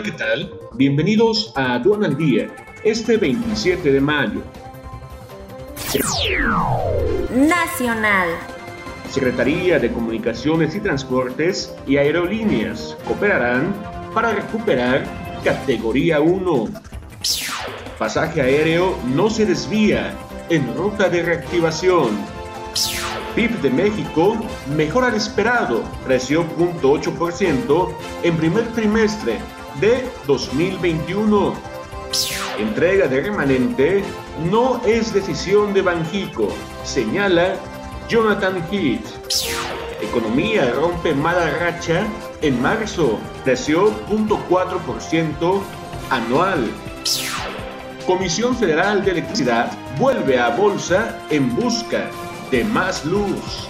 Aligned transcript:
Hola, 0.00 0.12
¿qué 0.12 0.16
tal? 0.16 0.54
Bienvenidos 0.72 1.52
a 1.56 1.74
Aduana 1.74 2.06
al 2.06 2.16
Día, 2.16 2.48
este 2.84 3.18
27 3.18 3.92
de 3.92 4.00
mayo. 4.00 4.40
Nacional. 7.30 8.30
Secretaría 9.10 9.78
de 9.78 9.92
Comunicaciones 9.92 10.74
y 10.74 10.80
Transportes 10.80 11.76
y 11.86 11.98
Aerolíneas 11.98 12.96
cooperarán 13.06 13.74
para 14.14 14.32
recuperar 14.32 15.04
categoría 15.44 16.18
1. 16.20 16.68
Pasaje 17.98 18.40
aéreo 18.40 18.96
no 19.14 19.28
se 19.28 19.44
desvía 19.44 20.14
en 20.48 20.74
ruta 20.76 21.10
de 21.10 21.24
reactivación. 21.24 22.16
PIB 23.34 23.50
de 23.60 23.68
México 23.68 24.38
mejora 24.74 25.08
al 25.08 25.16
esperado, 25.16 25.84
creció 26.06 26.46
0.8% 26.56 27.94
en 28.22 28.36
primer 28.38 28.66
trimestre 28.68 29.38
de 29.80 30.08
2021. 30.26 31.54
Entrega 32.58 33.06
de 33.06 33.20
remanente 33.20 34.02
no 34.50 34.80
es 34.84 35.12
decisión 35.12 35.72
de 35.72 35.82
Banjico, 35.82 36.48
señala 36.84 37.56
Jonathan 38.08 38.66
Heath. 38.70 39.06
Economía 40.02 40.72
rompe 40.72 41.14
mala 41.14 41.50
racha 41.58 42.06
en 42.42 42.60
marzo, 42.60 43.18
creció 43.44 43.92
0.4% 44.08 45.60
anual. 46.10 46.70
Comisión 48.06 48.56
Federal 48.56 49.04
de 49.04 49.12
Electricidad 49.12 49.70
vuelve 49.98 50.38
a 50.38 50.48
bolsa 50.50 51.18
en 51.30 51.54
busca 51.54 52.10
de 52.50 52.64
más 52.64 53.04
luz. 53.04 53.68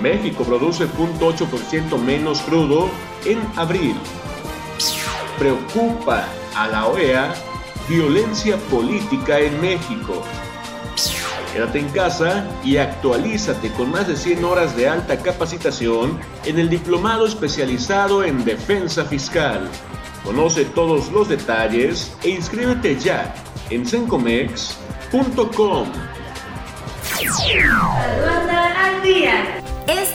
México 0.00 0.44
produce 0.44 0.86
0.8% 0.86 1.98
menos 1.98 2.40
crudo 2.42 2.90
en 3.24 3.40
abril. 3.56 3.96
Preocupa 5.38 6.26
a 6.54 6.68
la 6.68 6.86
OEA 6.86 7.34
violencia 7.88 8.56
política 8.70 9.40
en 9.40 9.60
México. 9.60 10.22
Quédate 11.52 11.80
en 11.80 11.88
casa 11.88 12.46
y 12.62 12.76
actualízate 12.76 13.72
con 13.72 13.90
más 13.90 14.06
de 14.06 14.16
100 14.16 14.44
horas 14.44 14.76
de 14.76 14.88
alta 14.88 15.18
capacitación 15.18 16.20
en 16.44 16.58
el 16.58 16.70
diplomado 16.70 17.26
especializado 17.26 18.22
en 18.22 18.44
defensa 18.44 19.04
fiscal. 19.04 19.68
Conoce 20.24 20.66
todos 20.66 21.10
los 21.10 21.28
detalles 21.28 22.16
e 22.22 22.30
inscríbete 22.30 22.98
ya 22.98 23.34
en 23.70 23.84
sencomex.com. 23.84 25.88